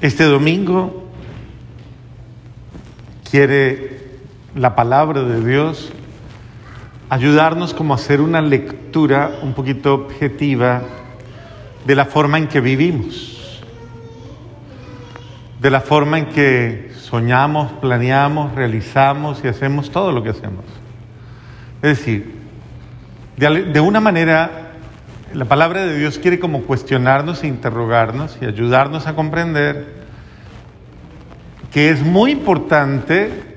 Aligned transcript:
Este 0.00 0.22
domingo 0.22 1.08
quiere 3.28 3.98
la 4.54 4.76
palabra 4.76 5.22
de 5.22 5.44
Dios 5.44 5.90
ayudarnos 7.08 7.74
como 7.74 7.94
a 7.94 7.96
hacer 7.96 8.20
una 8.20 8.40
lectura 8.40 9.40
un 9.42 9.54
poquito 9.54 9.94
objetiva 9.94 10.82
de 11.84 11.94
la 11.96 12.04
forma 12.04 12.38
en 12.38 12.46
que 12.46 12.60
vivimos, 12.60 13.60
de 15.60 15.68
la 15.68 15.80
forma 15.80 16.20
en 16.20 16.26
que 16.26 16.92
soñamos, 16.94 17.72
planeamos, 17.80 18.54
realizamos 18.54 19.40
y 19.42 19.48
hacemos 19.48 19.90
todo 19.90 20.12
lo 20.12 20.22
que 20.22 20.28
hacemos. 20.28 20.64
Es 21.82 21.98
decir, 21.98 22.36
de, 23.36 23.64
de 23.64 23.80
una 23.80 23.98
manera 23.98 24.67
la 25.34 25.44
palabra 25.44 25.84
de 25.84 25.98
Dios 25.98 26.18
quiere 26.18 26.38
como 26.38 26.62
cuestionarnos 26.62 27.44
e 27.44 27.48
interrogarnos 27.48 28.38
y 28.40 28.46
ayudarnos 28.46 29.06
a 29.06 29.14
comprender 29.14 29.98
que 31.70 31.90
es 31.90 32.02
muy 32.02 32.30
importante 32.30 33.56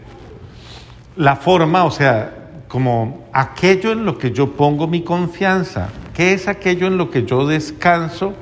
la 1.16 1.38
forma, 1.38 1.86
o 1.86 1.92
sea, 1.92 2.64
como 2.68 3.28
aquello 3.32 3.94
en 3.94 4.06
lo 4.06 4.18
que 4.18 4.32
yo 4.32 4.54
pongo 4.54 4.88
mi 4.88 5.02
confianza, 5.04 5.90
¿qué 6.14 6.34
es 6.34 6.48
aquello 6.48 6.88
en 6.88 6.98
lo 6.98 7.10
que 7.10 7.26
yo 7.26 7.48
descanso 7.48 8.34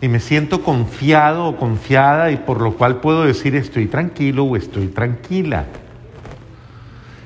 y 0.00 0.08
me 0.08 0.20
siento 0.20 0.62
confiado 0.62 1.46
o 1.46 1.56
confiada 1.56 2.30
y 2.32 2.36
por 2.36 2.60
lo 2.60 2.74
cual 2.74 2.96
puedo 2.96 3.24
decir 3.24 3.54
estoy 3.54 3.86
tranquilo 3.86 4.44
o 4.44 4.56
estoy 4.56 4.88
tranquila? 4.88 5.66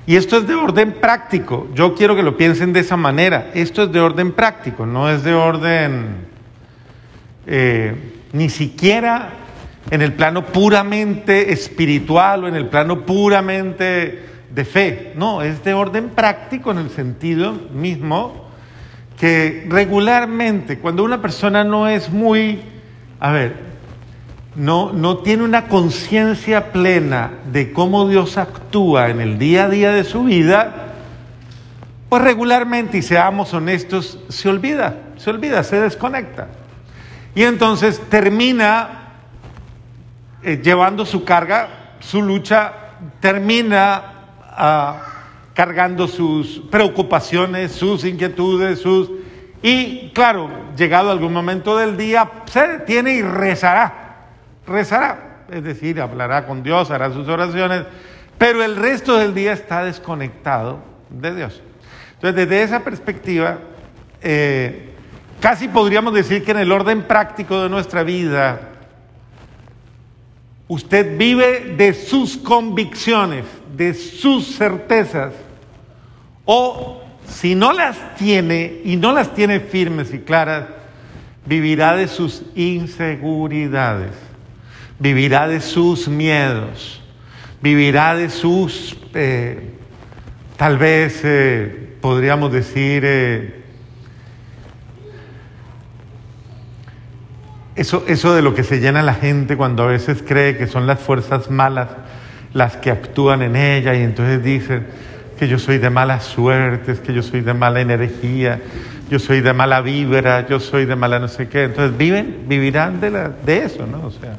Y 0.06 0.16
esto 0.16 0.38
es 0.38 0.46
de 0.46 0.54
orden 0.54 0.92
práctico. 0.94 1.68
Yo 1.74 1.94
quiero 1.94 2.16
que 2.16 2.22
lo 2.22 2.36
piensen 2.36 2.72
de 2.72 2.80
esa 2.80 2.96
manera. 2.96 3.50
Esto 3.54 3.84
es 3.84 3.92
de 3.92 4.00
orden 4.00 4.32
práctico, 4.32 4.84
no 4.84 5.08
es 5.08 5.22
de 5.22 5.34
orden 5.34 6.16
eh, 7.46 7.94
ni 8.32 8.48
siquiera 8.48 9.30
en 9.90 10.02
el 10.02 10.12
plano 10.12 10.46
puramente 10.46 11.52
espiritual 11.52 12.44
o 12.44 12.48
en 12.48 12.56
el 12.56 12.66
plano 12.66 13.04
puramente 13.04 14.22
de 14.52 14.64
fe. 14.64 15.12
No, 15.16 15.42
es 15.42 15.62
de 15.64 15.74
orden 15.74 16.10
práctico 16.10 16.70
en 16.72 16.78
el 16.78 16.90
sentido 16.90 17.52
mismo 17.72 18.48
que 19.18 19.66
regularmente 19.68 20.78
cuando 20.78 21.04
una 21.04 21.22
persona 21.22 21.62
no 21.62 21.88
es 21.88 22.10
muy, 22.10 22.60
a 23.20 23.30
ver, 23.30 23.71
no, 24.54 24.92
no 24.92 25.18
tiene 25.18 25.44
una 25.44 25.66
conciencia 25.68 26.72
plena 26.72 27.30
de 27.50 27.72
cómo 27.72 28.08
Dios 28.08 28.36
actúa 28.36 29.08
en 29.08 29.20
el 29.20 29.38
día 29.38 29.64
a 29.64 29.68
día 29.68 29.92
de 29.92 30.04
su 30.04 30.24
vida, 30.24 30.94
pues 32.08 32.22
regularmente, 32.22 32.98
y 32.98 33.02
seamos 33.02 33.54
honestos, 33.54 34.18
se 34.28 34.48
olvida, 34.48 34.96
se 35.16 35.30
olvida, 35.30 35.64
se 35.64 35.80
desconecta. 35.80 36.48
Y 37.34 37.44
entonces 37.44 38.00
termina 38.10 39.14
eh, 40.42 40.60
llevando 40.62 41.06
su 41.06 41.24
carga, 41.24 41.94
su 42.00 42.20
lucha, 42.20 42.72
termina 43.20 44.02
ah, 44.50 45.02
cargando 45.54 46.06
sus 46.06 46.60
preocupaciones, 46.70 47.72
sus 47.72 48.04
inquietudes, 48.04 48.80
sus... 48.80 49.10
Y 49.62 50.10
claro, 50.10 50.50
llegado 50.76 51.10
algún 51.10 51.32
momento 51.32 51.78
del 51.78 51.96
día, 51.96 52.28
se 52.44 52.66
detiene 52.66 53.14
y 53.14 53.22
rezará 53.22 54.01
rezará, 54.66 55.44
es 55.50 55.62
decir, 55.62 56.00
hablará 56.00 56.46
con 56.46 56.62
Dios, 56.62 56.90
hará 56.90 57.12
sus 57.12 57.28
oraciones, 57.28 57.84
pero 58.38 58.62
el 58.62 58.76
resto 58.76 59.18
del 59.18 59.34
día 59.34 59.52
está 59.52 59.84
desconectado 59.84 60.80
de 61.10 61.34
Dios. 61.34 61.62
Entonces, 62.14 62.48
desde 62.48 62.62
esa 62.62 62.80
perspectiva, 62.84 63.58
eh, 64.22 64.90
casi 65.40 65.68
podríamos 65.68 66.14
decir 66.14 66.44
que 66.44 66.52
en 66.52 66.58
el 66.58 66.72
orden 66.72 67.02
práctico 67.02 67.62
de 67.62 67.68
nuestra 67.68 68.02
vida, 68.02 68.68
usted 70.68 71.18
vive 71.18 71.74
de 71.76 71.92
sus 71.92 72.36
convicciones, 72.36 73.44
de 73.76 73.94
sus 73.94 74.56
certezas, 74.56 75.34
o 76.44 77.02
si 77.26 77.54
no 77.54 77.72
las 77.72 78.16
tiene 78.16 78.80
y 78.84 78.96
no 78.96 79.12
las 79.12 79.34
tiene 79.34 79.60
firmes 79.60 80.12
y 80.14 80.20
claras, 80.20 80.66
vivirá 81.44 81.96
de 81.96 82.08
sus 82.08 82.42
inseguridades 82.54 84.31
vivirá 85.02 85.48
de 85.48 85.60
sus 85.60 86.06
miedos, 86.06 87.02
vivirá 87.60 88.14
de 88.14 88.30
sus, 88.30 88.96
eh, 89.14 89.70
tal 90.56 90.78
vez 90.78 91.22
eh, 91.24 91.96
podríamos 92.00 92.52
decir, 92.52 93.02
eh, 93.04 93.64
eso, 97.74 98.04
eso 98.06 98.32
de 98.32 98.42
lo 98.42 98.54
que 98.54 98.62
se 98.62 98.78
llena 98.78 99.02
la 99.02 99.14
gente 99.14 99.56
cuando 99.56 99.82
a 99.82 99.86
veces 99.86 100.22
cree 100.24 100.56
que 100.56 100.68
son 100.68 100.86
las 100.86 101.00
fuerzas 101.00 101.50
malas 101.50 101.88
las 102.52 102.76
que 102.76 102.90
actúan 102.92 103.42
en 103.42 103.56
ella 103.56 103.94
y 103.94 104.02
entonces 104.02 104.44
dicen 104.44 104.86
que 105.36 105.48
yo 105.48 105.58
soy 105.58 105.78
de 105.78 105.90
malas 105.90 106.22
suertes, 106.22 107.00
que 107.00 107.12
yo 107.12 107.22
soy 107.22 107.40
de 107.40 107.54
mala 107.54 107.80
energía, 107.80 108.60
yo 109.10 109.18
soy 109.18 109.40
de 109.40 109.52
mala 109.52 109.80
vibra, 109.80 110.46
yo 110.46 110.60
soy 110.60 110.84
de 110.84 110.94
mala 110.94 111.18
no 111.18 111.26
sé 111.26 111.48
qué. 111.48 111.64
Entonces 111.64 111.96
viven, 111.96 112.44
vivirán 112.46 113.00
de, 113.00 113.10
la, 113.10 113.30
de 113.30 113.64
eso, 113.64 113.84
¿no? 113.84 114.06
O 114.06 114.10
sea. 114.12 114.36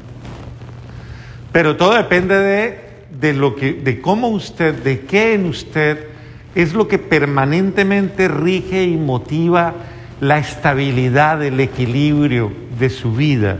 Pero 1.53 1.77
todo 1.77 1.93
depende 1.93 2.37
de, 2.37 2.79
de, 3.11 3.33
lo 3.33 3.55
que, 3.55 3.73
de 3.73 4.01
cómo 4.01 4.27
usted, 4.29 4.73
de 4.73 5.01
qué 5.01 5.35
en 5.35 5.45
usted 5.45 6.07
es 6.55 6.73
lo 6.73 6.87
que 6.87 6.99
permanentemente 6.99 8.27
rige 8.27 8.83
y 8.83 8.97
motiva 8.97 9.73
la 10.19 10.39
estabilidad, 10.39 11.43
el 11.43 11.59
equilibrio 11.59 12.51
de 12.79 12.89
su 12.89 13.13
vida. 13.13 13.59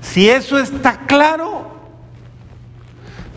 Si 0.00 0.28
eso 0.28 0.58
está 0.58 1.00
claro, 1.06 1.70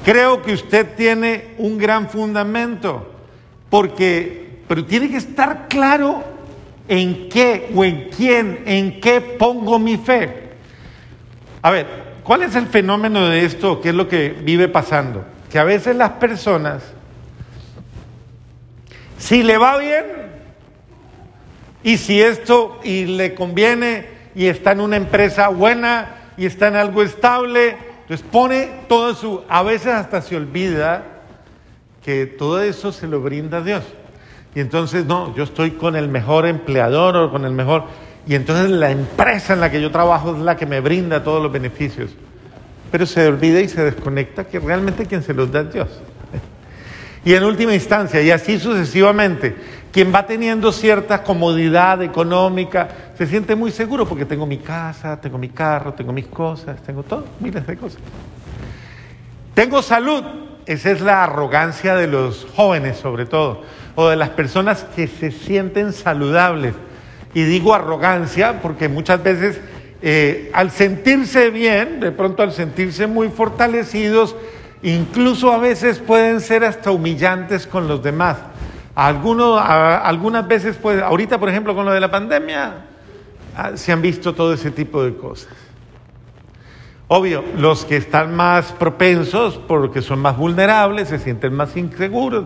creo 0.06 0.42
que 0.42 0.54
usted 0.54 0.96
tiene 0.96 1.56
un 1.58 1.78
gran 1.78 2.10
fundamento, 2.10 3.12
porque, 3.70 4.62
pero 4.70 4.86
tiene 4.86 5.10
que 5.10 5.18
estar 5.18 5.68
claro 5.68 6.24
en 6.88 7.28
qué 7.28 7.72
o 7.76 7.84
en 7.84 8.10
quién, 8.16 8.64
en 8.66 9.02
qué 9.02 9.20
pongo 9.20 9.80
mi 9.80 9.98
fe. 9.98 10.54
A 11.62 11.72
ver, 11.72 12.05
¿Cuál 12.26 12.42
es 12.42 12.56
el 12.56 12.66
fenómeno 12.66 13.30
de 13.30 13.46
esto? 13.46 13.80
¿Qué 13.82 13.90
es 13.90 13.96
lo 13.96 14.08
que 14.08 14.30
vive 14.30 14.68
pasando? 14.68 15.24
Que 15.52 15.60
a 15.60 15.64
veces 15.64 15.96
las 15.96 16.14
personas, 16.14 16.82
si 19.20 19.44
le 19.44 19.60
va 19.60 19.78
bien, 19.78 20.06
y 21.84 21.98
si 21.98 22.20
esto 22.20 22.80
y 22.84 23.06
le 23.06 23.36
conviene, 23.36 24.08
y 24.34 24.48
está 24.48 24.72
en 24.72 24.82
una 24.82 24.98
empresa 24.98 25.50
buena, 25.50 26.16
y 26.36 26.48
está 26.48 26.70
en 26.70 26.78
algo 26.78 27.04
estable, 27.04 27.78
entonces 28.02 28.26
pone 28.32 28.72
todo 28.90 29.14
su, 29.14 29.44
a 29.48 29.62
veces 29.62 29.94
hasta 29.94 30.20
se 30.24 30.36
olvida 30.36 31.04
que 32.04 32.26
todo 32.26 32.60
eso 32.64 32.92
se 32.92 33.06
lo 33.06 33.22
brinda 33.22 33.62
Dios. 33.62 33.84
Y 34.56 34.62
entonces, 34.62 35.06
no, 35.06 35.36
yo 35.36 35.44
estoy 35.44 35.72
con 35.72 35.96
el 35.96 36.08
mejor 36.08 36.48
empleador 36.48 37.18
o 37.18 37.30
con 37.30 37.46
el 37.46 37.52
mejor 37.52 37.84
y 38.28 38.36
entonces 38.36 38.72
la 38.72 38.92
empresa 38.92 39.54
en 39.54 39.62
la 39.62 39.70
que 39.70 39.82
yo 39.82 39.92
trabajo 39.92 40.36
es 40.36 40.42
la 40.42 40.58
que 40.58 40.66
me 40.66 40.80
brinda 40.80 41.24
todos 41.24 41.42
los 41.42 41.52
beneficios. 41.52 42.12
Pero 42.92 43.06
se 43.06 43.28
olvida 43.28 43.62
y 43.62 43.68
se 43.68 43.84
desconecta 43.84 44.46
que 44.46 44.60
realmente 44.60 45.06
quien 45.06 45.22
se 45.22 45.34
los 45.34 45.52
da 45.52 45.62
es 45.62 45.74
Dios. 45.74 45.90
Y 47.24 47.34
en 47.34 47.44
última 47.44 47.74
instancia, 47.74 48.22
y 48.22 48.32
así 48.32 48.60
sucesivamente, 48.60 49.56
quien 49.92 50.14
va 50.14 50.26
teniendo 50.26 50.72
cierta 50.72 51.24
comodidad 51.24 52.02
económica 52.04 52.88
se 53.18 53.26
siente 53.26 53.56
muy 53.56 53.72
seguro 53.72 54.06
porque 54.08 54.26
tengo 54.26 54.46
mi 54.46 54.58
casa, 54.58 55.20
tengo 55.20 55.38
mi 55.38 55.50
carro, 55.50 55.94
tengo 55.94 56.14
mis 56.14 56.28
cosas, 56.28 56.82
tengo 56.84 57.04
todo, 57.04 57.26
miles 57.40 57.66
de 57.66 57.78
cosas. 57.78 58.02
Tengo 59.54 59.82
salud, 59.82 60.24
esa 60.66 60.92
es 60.92 61.02
la 61.02 61.24
arrogancia 61.24 61.96
de 61.96 62.08
los 62.08 62.46
jóvenes 62.56 62.98
sobre 62.98 63.26
todo, 63.26 63.64
o 63.96 64.10
de 64.10 64.18
las 64.18 64.30
personas 64.30 64.86
que 64.96 65.08
se 65.08 65.32
sienten 65.32 65.94
saludables 65.94 66.76
y 67.36 67.44
digo 67.44 67.76
arrogancia 67.76 68.62
porque 68.62 68.88
muchas 68.88 69.22
veces 69.22 69.60
eh, 70.02 70.50
al 70.54 70.72
sentirse 70.72 71.50
bien, 71.50 72.00
de 72.00 72.12
pronto 72.12 72.42
al 72.42 72.54
sentirse 72.54 73.08
muy 73.08 73.28
fortalecidos, 73.28 74.38
incluso 74.82 75.52
a 75.52 75.58
veces 75.58 76.00
pueden 76.00 76.40
ser 76.40 76.64
hasta 76.64 76.92
humillantes 76.92 77.68
con 77.68 77.90
los 77.90 78.02
demás. 78.02 78.38
Algunos, 78.96 79.62
algunas 79.62 80.48
veces, 80.48 80.78
pues, 80.82 81.02
ahorita 81.02 81.38
por 81.38 81.50
ejemplo 81.50 81.76
con 81.76 81.86
lo 81.86 81.92
de 81.92 82.00
la 82.00 82.10
pandemia, 82.10 82.86
ah, 83.58 83.72
se 83.76 83.92
han 83.92 84.02
visto 84.02 84.34
todo 84.34 84.54
ese 84.54 84.72
tipo 84.72 85.04
de 85.04 85.16
cosas. 85.16 85.52
Obvio, 87.10 87.44
los 87.58 87.84
que 87.84 87.98
están 87.98 88.34
más 88.34 88.72
propensos, 88.72 89.60
porque 89.68 90.02
son 90.02 90.20
más 90.20 90.38
vulnerables, 90.38 91.10
se 91.10 91.20
sienten 91.20 91.54
más 91.54 91.76
inseguros, 91.76 92.46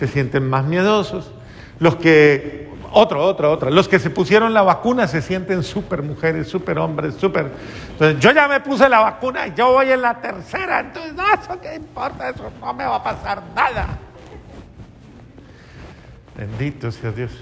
se 0.00 0.08
sienten 0.08 0.50
más 0.50 0.64
miedosos. 0.66 1.30
Los 1.78 1.96
que 1.96 2.73
otra, 2.94 3.18
otra, 3.18 3.50
otra. 3.50 3.70
Los 3.70 3.88
que 3.88 3.98
se 3.98 4.08
pusieron 4.08 4.54
la 4.54 4.62
vacuna 4.62 5.06
se 5.08 5.20
sienten 5.20 5.62
súper 5.62 6.02
mujeres, 6.02 6.48
súper 6.48 6.78
hombres, 6.78 7.14
súper... 7.16 7.50
Entonces, 7.90 8.20
yo 8.20 8.32
ya 8.32 8.48
me 8.48 8.60
puse 8.60 8.88
la 8.88 9.00
vacuna, 9.00 9.48
yo 9.48 9.72
voy 9.72 9.90
en 9.90 10.00
la 10.00 10.20
tercera, 10.20 10.80
entonces, 10.80 11.12
no, 11.12 11.24
eso 11.26 11.60
qué 11.60 11.74
importa, 11.74 12.30
eso 12.30 12.50
no 12.60 12.72
me 12.72 12.84
va 12.84 12.96
a 12.96 13.02
pasar 13.02 13.42
nada. 13.54 13.98
Bendito 16.36 16.90
sea 16.90 17.10
Dios. 17.10 17.32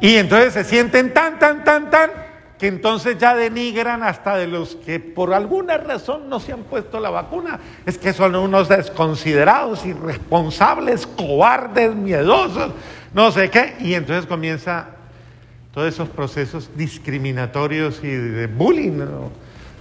Y 0.00 0.16
entonces 0.16 0.54
se 0.54 0.64
sienten 0.64 1.14
tan, 1.14 1.38
tan, 1.38 1.62
tan, 1.62 1.90
tan, 1.90 2.10
que 2.58 2.68
entonces 2.68 3.18
ya 3.18 3.34
denigran 3.34 4.02
hasta 4.02 4.36
de 4.36 4.46
los 4.46 4.76
que 4.76 5.00
por 5.00 5.34
alguna 5.34 5.78
razón 5.78 6.28
no 6.28 6.40
se 6.40 6.52
han 6.52 6.62
puesto 6.62 7.00
la 7.00 7.10
vacuna. 7.10 7.60
Es 7.86 7.98
que 7.98 8.12
son 8.12 8.34
unos 8.34 8.68
desconsiderados, 8.68 9.84
irresponsables, 9.84 11.06
cobardes, 11.06 11.94
miedosos, 11.94 12.72
no 13.14 13.30
sé 13.30 13.50
qué. 13.50 13.76
Y 13.80 13.94
entonces 13.94 14.26
comienza 14.26 14.88
todos 15.72 15.92
esos 15.92 16.08
procesos 16.08 16.70
discriminatorios 16.76 18.00
y 18.02 18.08
de 18.08 18.46
bullying, 18.46 18.98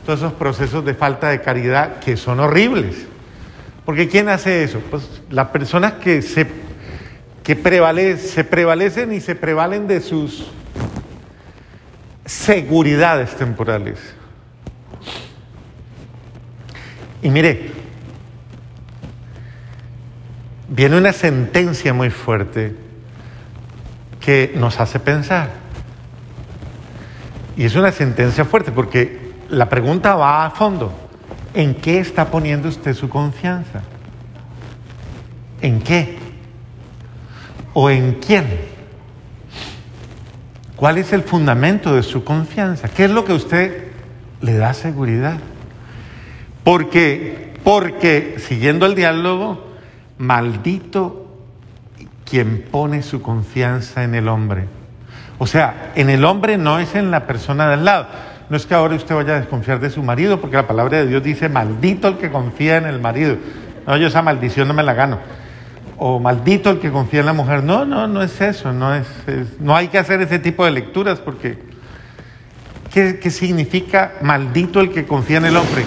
todos 0.06 0.20
esos 0.20 0.34
procesos 0.34 0.86
de 0.86 0.94
falta 0.94 1.30
de 1.30 1.42
caridad 1.42 2.00
que 2.00 2.18
son 2.18 2.40
horribles. 2.40 3.06
Porque 3.86 4.08
¿quién 4.08 4.30
hace 4.30 4.64
eso? 4.64 4.80
Pues 4.90 5.22
las 5.30 5.48
personas 5.48 5.94
que 5.94 6.22
se, 6.22 6.48
que 7.44 7.56
se 8.18 8.44
prevalecen 8.44 9.12
y 9.12 9.20
se 9.20 9.36
prevalen 9.36 9.88
de 9.88 10.02
sus 10.02 10.48
seguridades 12.26 13.36
temporales. 13.36 14.00
Y 17.22 17.30
mire, 17.30 17.72
viene 20.70 20.98
una 20.98 21.12
sentencia 21.12 21.94
muy 21.94 22.10
fuerte 22.10 22.91
que 24.22 24.54
nos 24.56 24.80
hace 24.80 25.00
pensar. 25.00 25.50
Y 27.58 27.66
es 27.66 27.76
una 27.76 27.92
sentencia 27.92 28.46
fuerte 28.46 28.72
porque 28.72 29.34
la 29.50 29.68
pregunta 29.68 30.16
va 30.16 30.46
a 30.46 30.52
fondo. 30.52 30.94
¿En 31.54 31.76
qué 31.76 32.00
está 32.00 32.32
poniendo 32.32 32.70
usted 32.70 32.94
su 32.94 33.10
confianza? 33.10 33.82
¿En 35.62 35.82
qué? 35.82 36.18
¿O 37.74 37.90
en 37.90 38.14
quién? 38.14 38.46
¿Cuál 40.78 40.98
es 40.98 41.12
el 41.14 41.24
fundamento 41.24 41.94
de 41.94 42.04
su 42.04 42.24
confianza? 42.24 42.88
¿Qué 42.88 43.06
es 43.06 43.12
lo 43.12 43.26
que 43.26 43.34
usted 43.34 43.92
le 44.40 44.56
da 44.56 44.74
seguridad? 44.74 45.38
Porque, 46.64 47.54
porque, 47.64 48.38
siguiendo 48.40 48.86
el 48.86 48.96
diálogo, 48.96 49.68
maldito 50.18 51.21
quien 52.32 52.64
pone 52.72 53.04
su 53.04 53.22
confianza 53.22 54.06
en 54.06 54.16
el 54.16 54.30
hombre. 54.30 54.68
O 55.38 55.46
sea, 55.46 55.92
en 55.96 56.10
el 56.10 56.24
hombre 56.24 56.58
no 56.58 56.80
es 56.80 56.96
en 56.96 57.12
la 57.12 57.28
persona 57.28 57.70
del 57.70 57.84
lado. 57.84 58.08
No 58.50 58.56
es 58.56 58.66
que 58.66 58.74
ahora 58.74 58.96
usted 58.96 59.14
vaya 59.14 59.36
a 59.36 59.40
desconfiar 59.42 59.82
de 59.82 59.90
su 59.90 60.02
marido, 60.02 60.40
porque 60.40 60.56
la 60.56 60.66
palabra 60.66 61.00
de 61.00 61.08
Dios 61.08 61.22
dice, 61.22 61.50
maldito 61.50 62.08
el 62.08 62.18
que 62.18 62.32
confía 62.32 62.78
en 62.78 62.86
el 62.86 63.02
marido. 63.02 63.36
No, 63.86 63.98
yo 63.98 64.08
esa 64.08 64.22
maldición 64.22 64.70
no 64.70 64.74
me 64.74 64.82
la 64.82 64.94
gano 64.94 65.20
o 66.04 66.20
maldito 66.20 66.72
el 66.72 66.80
que 66.80 66.90
confía 66.90 67.20
en 67.20 67.28
la 67.28 67.34
mujer. 67.34 67.64
No, 67.64 67.86
no, 67.86 68.08
no 68.08 68.24
es 68.24 68.42
eso, 68.42 68.74
no, 68.74 68.96
es, 68.96 69.06
no 69.60 69.76
hay 69.76 69.90
que 69.90 70.00
hacer 70.00 70.20
ese 70.22 70.40
tipo 70.40 70.66
de 70.66 70.72
lecturas 70.72 71.20
porque 71.20 71.60
¿qué, 72.92 73.20
¿qué 73.20 73.30
significa 73.30 74.14
maldito 74.24 74.80
el 74.80 74.90
que 74.90 75.06
confía 75.06 75.38
en 75.38 75.46
el 75.46 75.58
hombre? 75.58 75.84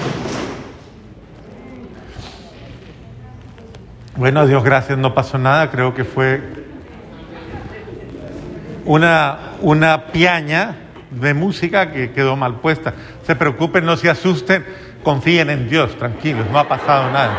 Bueno, 4.17 4.47
Dios 4.47 4.63
gracias, 4.63 4.97
no 4.97 5.13
pasó 5.13 5.39
nada, 5.39 5.73
creo 5.73 5.93
que 5.93 6.05
fue 6.05 6.41
una, 8.85 9.39
una 9.61 10.07
piaña 10.07 10.77
de 11.11 11.35
música 11.35 11.91
que 11.91 12.13
quedó 12.13 12.37
mal 12.37 12.61
puesta. 12.61 12.95
Se 13.27 13.35
preocupen, 13.35 13.85
no 13.85 13.97
se 13.97 14.09
asusten, 14.09 14.65
confíen 15.03 15.51
en 15.51 15.69
Dios, 15.69 15.99
tranquilos, 15.99 16.47
no 16.53 16.61
ha 16.61 16.69
pasado 16.69 17.11
nada. 17.11 17.33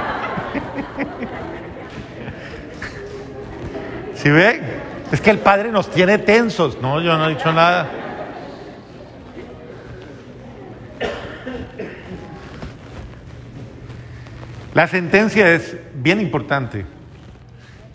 ¿Sí 4.15 4.29
ve? 4.29 4.61
Es 5.13 5.21
que 5.21 5.29
el 5.29 5.39
Padre 5.39 5.71
nos 5.71 5.89
tiene 5.89 6.17
tensos. 6.17 6.81
No, 6.81 6.99
yo 6.99 7.17
no 7.17 7.27
he 7.27 7.35
dicho 7.35 7.53
nada. 7.53 7.87
La 14.73 14.87
sentencia 14.87 15.53
es 15.53 15.77
bien 15.95 16.21
importante. 16.21 16.85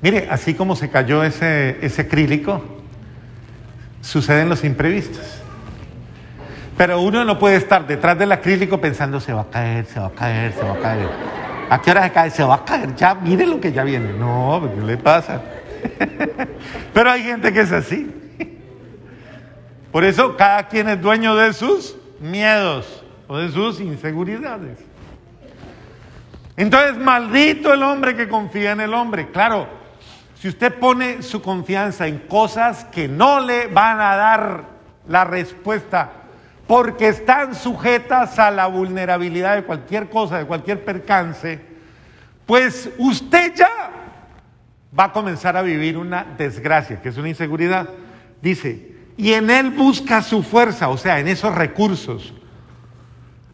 Mire, 0.03 0.29
así 0.31 0.55
como 0.55 0.77
se 0.77 0.91
cayó 0.91 1.23
ese, 1.25 1.79
ese 1.85 2.03
acrílico, 2.03 2.63
suceden 4.01 4.49
los 4.49 4.65
imprevistos. 4.65 5.41
Pero 6.77 7.03
uno 7.03 7.25
no 7.25 7.39
puede 7.39 7.57
estar 7.57 7.87
detrás 7.87 8.19
del 8.19 8.33
acrílico 8.33 8.81
pensando 8.81 9.21
se 9.21 9.35
va 9.35 9.43
a 9.43 9.51
caer, 9.51 9.85
se 9.85 10.01
va 10.01 10.07
a 10.07 10.11
caer, 10.11 10.53
se 10.55 10.63
va 10.63 10.73
a 10.73 10.79
caer. 10.79 11.09
¿A 11.69 11.81
qué 11.81 11.91
hora 11.91 12.05
se 12.05 12.11
cae? 12.11 12.31
Se 12.31 12.43
va 12.43 12.55
a 12.55 12.65
caer. 12.65 12.95
Ya, 12.97 13.15
mire 13.15 13.47
lo 13.47 13.61
que 13.61 13.71
ya 13.71 13.85
viene. 13.85 14.13
No, 14.15 14.69
¿qué 14.75 14.81
le 14.81 14.97
pasa? 14.97 15.43
Pero 16.95 17.11
hay 17.11 17.23
gente 17.23 17.53
que 17.53 17.61
es 17.61 17.71
así. 17.71 18.11
Por 19.93 20.05
eso 20.05 20.37
cada 20.37 20.69
quien 20.69 20.89
es 20.89 21.01
dueño 21.01 21.37
de 21.37 21.53
sus 21.53 21.97
miedos 22.21 23.05
o 23.29 23.39
de 23.39 23.51
sus 23.51 23.81
inseguridades. 23.81 24.79
Entonces, 26.61 26.99
maldito 26.99 27.73
el 27.73 27.83
hombre 27.83 28.15
que 28.15 28.29
confía 28.29 28.73
en 28.73 28.83
el 28.83 28.93
hombre. 28.93 29.31
Claro, 29.31 29.67
si 30.35 30.47
usted 30.47 30.75
pone 30.75 31.23
su 31.23 31.41
confianza 31.41 32.07
en 32.07 32.19
cosas 32.19 32.85
que 32.85 33.09
no 33.09 33.41
le 33.41 33.67
van 33.69 33.99
a 33.99 34.15
dar 34.15 34.65
la 35.09 35.25
respuesta, 35.25 36.11
porque 36.67 37.09
están 37.09 37.55
sujetas 37.55 38.39
a 38.39 38.51
la 38.51 38.67
vulnerabilidad 38.67 39.57
de 39.57 39.65
cualquier 39.65 40.11
cosa, 40.11 40.37
de 40.37 40.45
cualquier 40.45 40.85
percance, 40.85 41.59
pues 42.45 42.91
usted 42.99 43.55
ya 43.55 43.91
va 44.99 45.05
a 45.05 45.13
comenzar 45.13 45.57
a 45.57 45.63
vivir 45.63 45.97
una 45.97 46.27
desgracia, 46.37 47.01
que 47.01 47.09
es 47.09 47.17
una 47.17 47.31
inseguridad. 47.31 47.89
Dice, 48.43 48.97
y 49.17 49.33
en 49.33 49.49
él 49.49 49.71
busca 49.71 50.21
su 50.21 50.43
fuerza, 50.43 50.91
o 50.91 50.99
sea, 50.99 51.21
en 51.21 51.29
esos 51.29 51.55
recursos, 51.55 52.35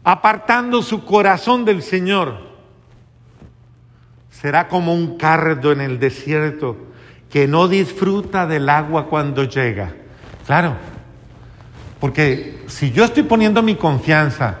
apartando 0.03 0.81
su 0.81 1.05
corazón 1.05 1.63
del 1.63 1.81
Señor. 1.81 2.46
Será 4.41 4.67
como 4.67 4.93
un 4.93 5.17
cardo 5.17 5.71
en 5.71 5.81
el 5.81 5.99
desierto 5.99 6.77
que 7.27 7.47
no 7.47 7.67
disfruta 7.67 8.45
del 8.45 8.69
agua 8.69 9.07
cuando 9.07 9.43
llega. 9.45 9.93
Claro, 10.45 10.75
porque 11.99 12.63
si 12.67 12.91
yo 12.91 13.03
estoy 13.03 13.23
poniendo 13.23 13.63
mi 13.63 13.75
confianza 13.75 14.57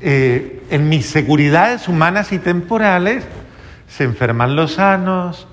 eh, 0.00 0.62
en 0.70 0.88
mis 0.88 1.04
seguridades 1.04 1.86
humanas 1.86 2.32
y 2.32 2.38
temporales, 2.38 3.24
se 3.86 4.04
enferman 4.04 4.56
los 4.56 4.74
sanos, 4.74 5.46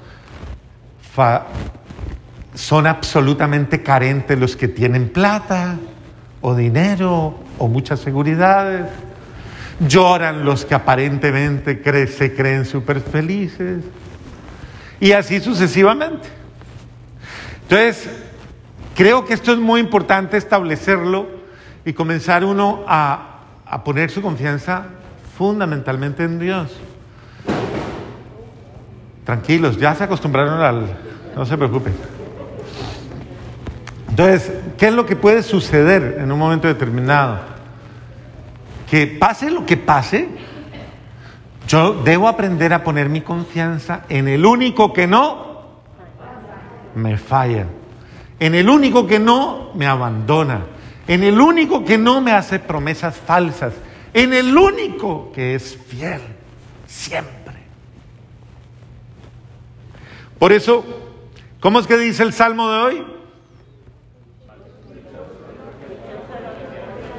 son 2.53 2.87
absolutamente 2.87 3.83
carentes 3.83 4.39
los 4.39 4.55
que 4.55 4.69
tienen 4.69 5.09
plata 5.09 5.75
o 6.39 6.55
dinero 6.55 7.37
o 7.57 7.67
muchas 7.67 7.99
seguridades. 7.99 8.85
Lloran 9.79 10.43
los 10.43 10.65
que 10.65 10.73
aparentemente 10.75 12.07
se 12.07 12.35
creen 12.35 12.65
súper 12.65 12.99
felices. 13.01 13.83
Y 14.99 15.11
así 15.11 15.39
sucesivamente. 15.39 16.27
Entonces, 17.63 18.09
creo 18.95 19.25
que 19.25 19.33
esto 19.33 19.51
es 19.51 19.59
muy 19.59 19.79
importante 19.79 20.37
establecerlo 20.37 21.27
y 21.85 21.93
comenzar 21.93 22.43
uno 22.43 22.83
a, 22.87 23.41
a 23.65 23.83
poner 23.83 24.09
su 24.09 24.21
confianza 24.21 24.85
fundamentalmente 25.37 26.23
en 26.23 26.39
Dios. 26.39 26.75
Tranquilos, 29.23 29.77
ya 29.77 29.93
se 29.93 30.05
acostumbraron 30.05 30.61
al, 30.61 30.87
no 31.35 31.45
se 31.45 31.57
preocupen. 31.57 31.93
Entonces, 34.09 34.51
¿qué 34.77 34.87
es 34.87 34.93
lo 34.93 35.05
que 35.05 35.15
puede 35.15 35.43
suceder 35.43 36.17
en 36.19 36.31
un 36.31 36.39
momento 36.39 36.67
determinado? 36.67 37.56
Que 38.89 39.07
pase 39.07 39.51
lo 39.51 39.65
que 39.65 39.77
pase, 39.77 40.27
yo 41.67 41.93
debo 42.03 42.27
aprender 42.27 42.73
a 42.73 42.83
poner 42.83 43.09
mi 43.09 43.21
confianza 43.21 44.03
en 44.09 44.27
el 44.27 44.45
único 44.45 44.93
que 44.93 45.07
no 45.07 45.81
me 46.95 47.17
falla, 47.17 47.67
en 48.39 48.55
el 48.55 48.69
único 48.69 49.05
que 49.05 49.19
no 49.19 49.71
me 49.75 49.85
abandona, 49.85 50.65
en 51.07 51.23
el 51.23 51.39
único 51.39 51.83
que 51.83 51.97
no 51.97 52.21
me 52.21 52.31
hace 52.31 52.59
promesas 52.59 53.17
falsas, 53.17 53.73
en 54.13 54.33
el 54.33 54.57
único 54.57 55.31
que 55.33 55.55
es 55.55 55.77
fiel 55.87 56.21
siempre. 56.87 57.35
Por 60.39 60.53
eso 60.53 60.85
¿Cómo 61.59 61.79
es 61.79 61.87
que 61.87 61.97
dice 61.97 62.23
el 62.23 62.33
Salmo 62.33 62.71
de 62.71 62.77
hoy? 62.77 63.03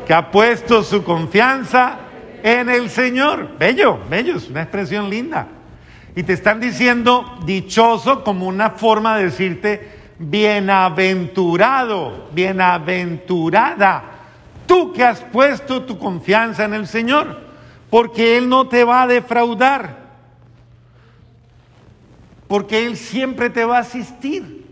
Que 0.09 0.15
ha 0.15 0.33
puesto 0.33 0.83
su 0.83 1.05
confianza 1.05 1.99
en 2.43 2.69
el 2.69 2.91
Señor. 2.91 3.51
Bello, 3.59 4.01
bello, 4.11 4.37
es 4.37 4.49
una 4.49 4.63
expresión 4.63 5.09
linda. 5.09 5.47
Y 6.17 6.25
te 6.25 6.33
están 6.33 6.59
diciendo 6.59 7.39
dichoso 7.45 8.25
como 8.25 8.49
una 8.49 8.71
forma 8.71 9.19
de 9.19 9.27
decirte 9.27 9.89
bienaventurado, 10.19 12.29
bienaventurada. 12.33 14.03
Tú 14.67 14.93
que 14.93 15.05
has 15.05 15.21
puesto 15.21 15.85
tu 15.85 15.97
confianza 15.99 16.65
en 16.65 16.75
el 16.75 16.89
Señor, 16.89 17.39
porque 17.89 18.37
Él 18.37 18.49
no 18.49 18.67
te 18.67 18.83
va 18.83 19.03
a 19.03 19.07
defraudar 19.07 20.09
porque 22.49 22.87
Él 22.87 22.97
siempre 22.97 23.51
te 23.51 23.65
va 23.65 23.77
a 23.77 23.83
asistir, 23.83 24.65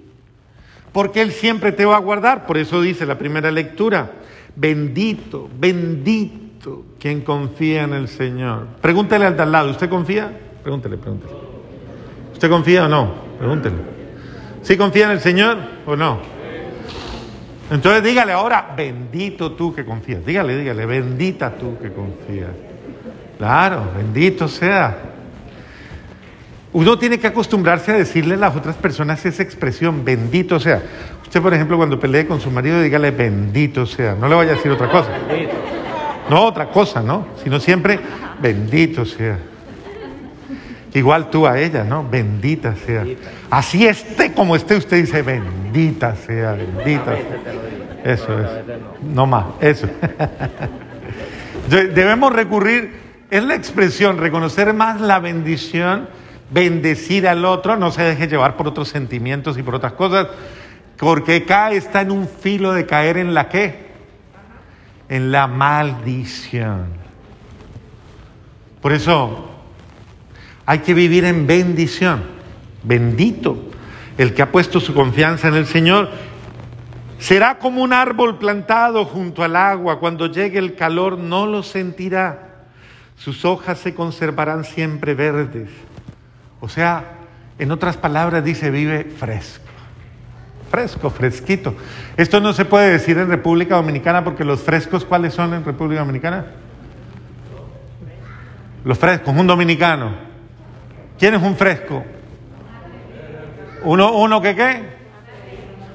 porque 0.92 1.20
Él 1.20 1.30
siempre 1.30 1.72
te 1.72 1.84
va 1.84 1.96
a 1.96 2.00
guardar. 2.00 2.46
Por 2.46 2.56
eso 2.56 2.80
dice 2.80 3.06
la 3.06 3.18
primera 3.18 3.50
lectura, 3.50 4.10
Bendito, 4.56 5.48
bendito 5.58 6.84
quien 6.98 7.20
confía 7.20 7.84
en 7.84 7.92
el 7.92 8.08
Señor. 8.08 8.66
Pregúntele 8.80 9.26
al 9.26 9.36
de 9.36 9.42
al 9.42 9.52
lado, 9.52 9.70
¿usted 9.70 9.88
confía? 9.88 10.30
Pregúntele, 10.62 10.96
pregúntele. 10.96 11.32
¿Usted 12.32 12.50
confía 12.50 12.86
o 12.86 12.88
no? 12.88 13.14
Pregúntele. 13.38 13.76
¿Sí 14.62 14.76
confía 14.76 15.04
en 15.06 15.12
el 15.12 15.20
Señor 15.20 15.58
o 15.86 15.94
no? 15.94 16.18
Entonces 17.70 18.02
dígale 18.02 18.32
ahora, 18.32 18.75
bendito 18.76 19.52
tú 19.52 19.75
que 19.75 19.84
confías. 19.84 20.25
Dígale, 20.25 20.56
dígale, 20.56 20.86
bendita 20.86 21.54
tú 21.56 21.78
que 21.78 21.92
confías. 21.92 22.50
Claro, 23.38 23.90
bendito 23.96 24.48
sea. 24.48 24.96
Uno 26.72 26.98
tiene 26.98 27.18
que 27.18 27.26
acostumbrarse 27.26 27.92
a 27.92 27.94
decirle 27.94 28.34
a 28.34 28.38
las 28.38 28.56
otras 28.56 28.76
personas 28.76 29.25
esa 29.25 29.42
expresión, 29.42 30.04
bendito 30.04 30.60
sea. 30.60 30.82
Usted, 31.26 31.42
por 31.42 31.52
ejemplo, 31.52 31.76
cuando 31.76 31.99
pelee 31.99 32.25
con 32.25 32.40
su 32.40 32.52
marido, 32.52 32.80
dígale 32.80 33.11
bendito 33.11 33.85
sea. 33.85 34.14
No 34.14 34.28
le 34.28 34.37
vaya 34.37 34.52
a 34.52 34.54
decir 34.54 34.71
otra 34.71 34.88
cosa. 34.88 35.11
No 36.30 36.45
otra 36.45 36.68
cosa, 36.68 37.02
¿no? 37.02 37.26
Sino 37.42 37.59
siempre 37.59 37.99
bendito 38.40 39.04
sea. 39.04 39.37
Igual 40.95 41.28
tú 41.28 41.45
a 41.45 41.59
ella, 41.59 41.83
¿no? 41.83 42.09
Bendita 42.09 42.76
sea. 42.76 43.04
Así 43.50 43.87
esté 43.87 44.33
como 44.33 44.54
esté, 44.54 44.76
usted 44.76 44.99
dice 44.99 45.23
bendita 45.23 46.14
sea, 46.14 46.52
bendita 46.52 47.16
sea. 47.16 48.12
Eso 48.12 48.40
es. 48.40 48.49
No 49.02 49.26
más, 49.26 49.47
eso. 49.61 49.88
Debemos 51.68 52.33
recurrir, 52.33 52.95
es 53.30 53.42
la 53.42 53.56
expresión, 53.56 54.18
reconocer 54.18 54.73
más 54.73 55.00
la 55.00 55.18
bendición 55.18 56.09
bendecir 56.50 57.26
al 57.26 57.45
otro, 57.45 57.76
no 57.76 57.90
se 57.90 58.02
deje 58.02 58.28
llevar 58.28 58.56
por 58.56 58.68
otros 58.68 58.88
sentimientos 58.88 59.59
y 59.59 59.62
por 59.62 59.75
otras 59.75 59.92
cosas, 59.95 60.28
porque 60.98 61.36
acá 61.36 61.72
está 61.72 62.00
en 62.00 62.10
un 62.10 62.28
filo 62.28 62.72
de 62.72 62.86
caer 62.86 63.18
en 63.18 63.34
la 63.34 63.48
qué? 63.48 63.86
En 65.08 65.30
la 65.30 65.46
maldición. 65.46 66.86
Por 68.80 68.92
eso 68.92 69.50
hay 70.64 70.78
que 70.80 70.94
vivir 70.94 71.24
en 71.24 71.46
bendición. 71.46 72.24
Bendito 72.82 73.70
el 74.18 74.32
que 74.32 74.42
ha 74.42 74.50
puesto 74.50 74.80
su 74.80 74.94
confianza 74.94 75.48
en 75.48 75.54
el 75.54 75.66
Señor. 75.66 76.08
Será 77.18 77.58
como 77.58 77.82
un 77.82 77.92
árbol 77.92 78.38
plantado 78.38 79.04
junto 79.04 79.42
al 79.42 79.56
agua. 79.56 79.98
Cuando 79.98 80.26
llegue 80.26 80.58
el 80.58 80.74
calor 80.74 81.18
no 81.18 81.46
lo 81.46 81.62
sentirá. 81.62 82.64
Sus 83.16 83.44
hojas 83.44 83.78
se 83.78 83.94
conservarán 83.94 84.64
siempre 84.64 85.14
verdes. 85.14 85.70
O 86.60 86.68
sea, 86.68 87.18
en 87.58 87.70
otras 87.70 87.96
palabras 87.96 88.44
dice, 88.44 88.70
vive 88.70 89.04
fresco. 89.04 89.65
Fresco, 90.70 91.11
fresquito. 91.11 91.75
Esto 92.16 92.40
no 92.40 92.52
se 92.52 92.64
puede 92.64 92.90
decir 92.90 93.18
en 93.18 93.28
República 93.28 93.76
Dominicana 93.76 94.25
porque 94.25 94.44
los 94.44 94.61
frescos, 94.61 95.04
¿cuáles 95.04 95.35
son 95.35 95.54
en 95.54 95.64
República 95.64 96.00
Dominicana? 96.00 96.46
Los 98.85 98.99
frescos, 98.99 99.35
un 99.37 99.46
dominicano. 99.46 100.12
¿Quién 101.18 101.35
es 101.35 101.42
un 101.42 101.56
fresco? 101.56 102.04
Uno, 103.85 104.12
uno 104.12 104.40
que 104.40 104.54
qué? 104.54 104.96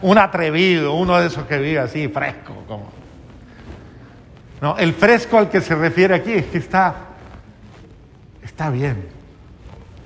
Un 0.01 0.18
atrevido, 0.18 0.94
uno 0.94 1.20
de 1.20 1.28
esos 1.28 1.46
que 1.46 1.58
vive 1.58 1.80
así, 1.80 2.08
fresco. 2.08 2.63
Como. 2.68 3.01
No, 4.62 4.78
el 4.78 4.94
fresco 4.94 5.40
al 5.40 5.50
que 5.50 5.60
se 5.60 5.74
refiere 5.74 6.13
aquí 6.13 6.34
es 6.34 6.46
que 6.46 6.60
está, 6.60 6.94
está 8.44 8.70
bien, 8.70 9.08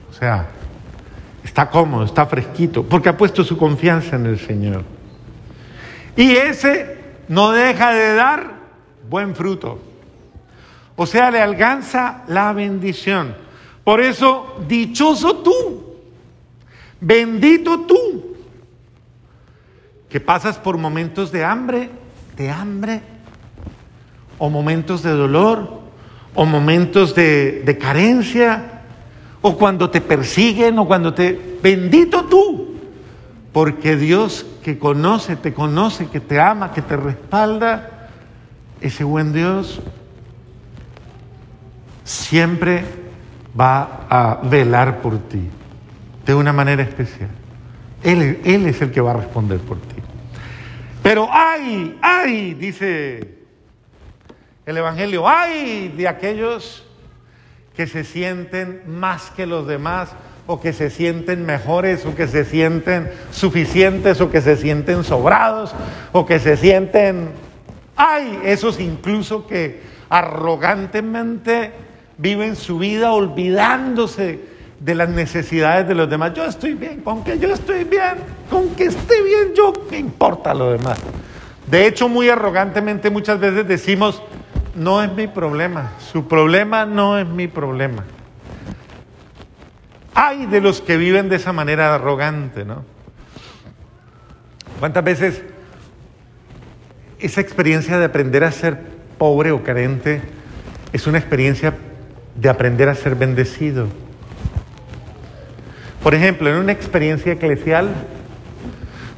o 0.09 0.13
sea, 0.13 0.45
está 1.55 1.69
cómodo, 1.69 2.03
está 2.03 2.25
fresquito, 2.25 2.83
porque 2.83 3.07
ha 3.07 3.15
puesto 3.15 3.41
su 3.41 3.55
confianza 3.55 4.17
en 4.17 4.25
el 4.25 4.37
Señor. 4.37 4.83
Y 6.17 6.31
ese 6.31 6.97
no 7.29 7.53
deja 7.53 7.93
de 7.93 8.13
dar 8.13 8.55
buen 9.09 9.33
fruto. 9.37 9.79
O 10.97 11.05
sea, 11.05 11.31
le 11.31 11.41
alcanza 11.41 12.23
la 12.27 12.51
bendición. 12.51 13.37
Por 13.85 14.01
eso, 14.01 14.65
dichoso 14.67 15.37
tú, 15.37 15.95
bendito 16.99 17.79
tú, 17.87 18.35
que 20.09 20.19
pasas 20.19 20.57
por 20.57 20.77
momentos 20.77 21.31
de 21.31 21.45
hambre, 21.45 21.89
de 22.35 22.49
hambre, 22.49 23.01
o 24.39 24.49
momentos 24.49 25.03
de 25.03 25.11
dolor, 25.11 25.79
o 26.33 26.45
momentos 26.45 27.15
de, 27.15 27.61
de 27.61 27.77
carencia, 27.77 28.74
o 29.47 29.55
cuando 29.55 29.91
te 29.91 30.01
persiguen, 30.01 30.79
o 30.79 30.87
cuando 30.87 31.13
te... 31.13 31.59
Bendito 31.61 32.25
tú, 32.25 32.77
porque 33.53 33.95
Dios 33.95 34.43
que 34.63 34.79
conoce, 34.79 35.35
te 35.35 35.53
conoce, 35.53 36.07
que 36.07 36.19
te 36.19 36.39
ama, 36.39 36.73
que 36.73 36.81
te 36.81 36.97
respalda, 36.97 38.09
ese 38.81 39.03
buen 39.03 39.33
Dios 39.33 39.81
siempre 42.03 42.85
va 43.59 44.07
a 44.09 44.39
velar 44.41 45.03
por 45.03 45.19
ti 45.19 45.47
de 46.25 46.33
una 46.33 46.51
manera 46.51 46.81
especial. 46.81 47.29
Él, 48.01 48.39
él 48.45 48.65
es 48.65 48.81
el 48.81 48.89
que 48.89 48.99
va 48.99 49.11
a 49.11 49.17
responder 49.17 49.59
por 49.59 49.77
ti. 49.77 50.01
Pero 51.03 51.27
ay, 51.31 51.99
ay, 52.01 52.55
dice 52.55 53.37
el 54.65 54.75
Evangelio, 54.75 55.29
ay 55.29 55.93
de 55.95 56.07
aquellos 56.07 56.84
que 57.75 57.87
se 57.87 58.03
sienten 58.03 58.81
más 58.87 59.31
que 59.31 59.45
los 59.45 59.67
demás 59.67 60.09
o 60.47 60.61
que 60.61 60.73
se 60.73 60.89
sienten 60.89 61.45
mejores 61.45 62.05
o 62.05 62.15
que 62.15 62.27
se 62.27 62.45
sienten 62.45 63.09
suficientes 63.31 64.21
o 64.21 64.29
que 64.29 64.41
se 64.41 64.57
sienten 64.57 65.03
sobrados 65.03 65.73
o 66.11 66.25
que 66.25 66.39
se 66.39 66.57
sienten... 66.57 67.29
Hay 67.97 68.39
esos 68.43 68.79
incluso 68.79 69.47
que 69.47 69.81
arrogantemente 70.09 71.71
viven 72.17 72.55
su 72.55 72.77
vida 72.77 73.11
olvidándose 73.11 74.39
de 74.79 74.95
las 74.95 75.09
necesidades 75.09 75.87
de 75.87 75.95
los 75.95 76.09
demás. 76.09 76.33
Yo 76.33 76.45
estoy 76.45 76.73
bien, 76.73 77.01
con 77.01 77.23
que 77.23 77.39
yo 77.39 77.53
estoy 77.53 77.83
bien, 77.85 78.15
con 78.49 78.69
que 78.75 78.85
esté 78.85 79.21
bien 79.23 79.53
yo, 79.55 79.73
¿qué 79.89 79.97
importa 79.97 80.53
lo 80.53 80.71
demás? 80.71 80.99
De 81.67 81.87
hecho, 81.87 82.07
muy 82.07 82.29
arrogantemente 82.29 83.09
muchas 83.09 83.39
veces 83.39 83.67
decimos, 83.67 84.21
no 84.75 85.01
es 85.01 85.11
mi 85.13 85.27
problema, 85.27 85.93
su 85.99 86.27
problema 86.27 86.85
no 86.85 87.17
es 87.17 87.27
mi 87.27 87.47
problema. 87.47 88.03
Hay 90.13 90.45
de 90.45 90.61
los 90.61 90.81
que 90.81 90.97
viven 90.97 91.29
de 91.29 91.37
esa 91.37 91.53
manera 91.53 91.95
arrogante, 91.95 92.65
¿no? 92.65 92.83
¿Cuántas 94.79 95.03
veces 95.03 95.43
esa 97.19 97.41
experiencia 97.41 97.97
de 97.97 98.05
aprender 98.05 98.43
a 98.43 98.51
ser 98.51 98.79
pobre 99.17 99.51
o 99.51 99.63
carente 99.63 100.21
es 100.93 101.07
una 101.07 101.17
experiencia 101.17 101.73
de 102.35 102.49
aprender 102.49 102.89
a 102.89 102.95
ser 102.95 103.15
bendecido? 103.15 103.87
Por 106.03 106.13
ejemplo, 106.13 106.49
en 106.49 106.57
una 106.57 106.71
experiencia 106.71 107.33
eclesial, 107.33 107.89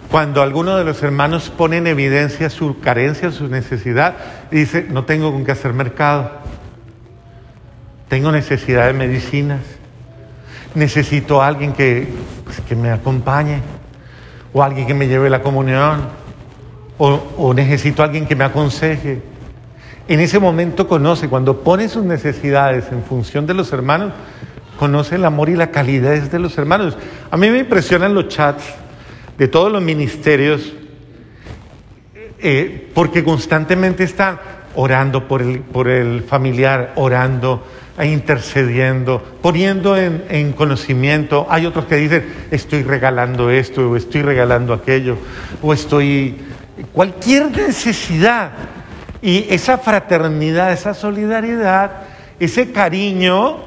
cuando 0.09 0.41
alguno 0.41 0.77
de 0.77 0.85
los 0.85 1.03
hermanos 1.03 1.49
pone 1.49 1.77
en 1.77 1.87
evidencia 1.87 2.49
su 2.49 2.79
carencia, 2.79 3.31
su 3.31 3.47
necesidad, 3.47 4.15
dice, 4.49 4.85
no 4.89 5.03
tengo 5.03 5.31
con 5.31 5.43
qué 5.43 5.51
hacer 5.51 5.73
mercado, 5.73 6.31
tengo 8.07 8.31
necesidad 8.31 8.87
de 8.87 8.93
medicinas, 8.93 9.59
necesito 10.75 11.41
a 11.41 11.47
alguien 11.47 11.73
que, 11.73 12.07
pues, 12.45 12.61
que 12.61 12.75
me 12.75 12.89
acompañe, 12.89 13.61
o 14.53 14.63
alguien 14.63 14.87
que 14.87 14.93
me 14.93 15.07
lleve 15.07 15.29
la 15.29 15.41
comunión, 15.41 16.07
o, 16.97 17.21
o 17.37 17.53
necesito 17.53 18.01
a 18.01 18.05
alguien 18.05 18.25
que 18.25 18.35
me 18.35 18.45
aconseje. 18.45 19.21
En 20.07 20.21
ese 20.21 20.39
momento 20.39 20.87
conoce, 20.87 21.27
cuando 21.27 21.61
pone 21.61 21.89
sus 21.89 22.05
necesidades 22.05 22.85
en 22.93 23.03
función 23.03 23.45
de 23.45 23.53
los 23.53 23.73
hermanos, 23.73 24.13
conoce 24.79 25.15
el 25.15 25.25
amor 25.25 25.49
y 25.49 25.55
la 25.57 25.69
calidez 25.69 26.31
de 26.31 26.39
los 26.39 26.57
hermanos. 26.57 26.97
A 27.29 27.35
mí 27.35 27.49
me 27.49 27.59
impresionan 27.59 28.13
los 28.13 28.29
chats 28.29 28.63
de 29.37 29.47
todos 29.47 29.71
los 29.71 29.81
ministerios, 29.81 30.73
eh, 32.39 32.89
porque 32.93 33.23
constantemente 33.23 34.03
están 34.03 34.39
orando 34.75 35.27
por 35.27 35.41
el, 35.41 35.59
por 35.59 35.87
el 35.87 36.23
familiar, 36.23 36.93
orando 36.95 37.63
intercediendo, 38.05 39.23
poniendo 39.41 39.97
en, 39.97 40.23
en, 40.29 40.53
conocimiento. 40.53 41.47
Hay 41.49 41.65
otros 41.65 41.85
que 41.85 41.95
dicen, 41.95 42.25
estoy 42.51 42.83
regalando 42.83 43.49
esto, 43.49 43.89
o 43.89 43.95
estoy 43.95 44.21
regalando 44.21 44.73
aquello, 44.73 45.17
o 45.61 45.73
estoy... 45.73 46.37
Cualquier 46.93 47.49
necesidad. 47.49 48.51
Y 49.19 49.47
esa 49.49 49.79
fraternidad, 49.79 50.71
esa 50.71 50.93
solidaridad, 50.93 52.03
ese 52.39 52.71
cariño, 52.71 53.57